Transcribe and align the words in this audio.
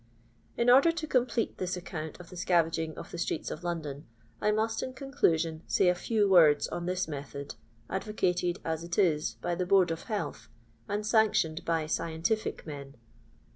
In 0.57 0.67
order 0.67 0.91
to 0.91 1.05
complete 1.05 1.59
this 1.59 1.77
account 1.77 2.19
of 2.19 2.31
the 2.31 2.35
sea 2.35 2.47
vaging 2.49 2.95
of 2.95 3.11
the 3.11 3.19
streets 3.19 3.51
of 3.51 3.63
London, 3.63 4.07
I 4.41 4.49
must, 4.49 4.81
in 4.81 4.93
con 4.95 5.11
clusion, 5.11 5.61
say 5.67 5.89
a 5.89 5.93
few 5.93 6.27
words 6.27 6.67
on 6.67 6.87
this 6.87 7.07
method, 7.07 7.53
advocated 7.87 8.57
as 8.65 8.83
it 8.83 8.97
is 8.97 9.35
by 9.43 9.53
the 9.53 9.67
Board 9.67 9.91
of 9.91 10.05
Health, 10.05 10.47
and 10.89 11.05
sanctioned 11.05 11.63
by 11.65 11.85
scientific 11.85 12.65
men. 12.65 12.95